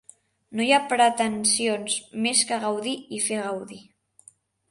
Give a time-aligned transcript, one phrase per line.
[0.59, 3.81] No hi ha pretensions més que gaudir i fer gaudir.